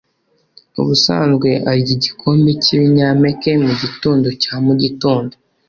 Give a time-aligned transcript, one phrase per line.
[0.81, 5.33] ubusanzwe arya igikombe cyibinyampeke mugitondo cya mugitondo.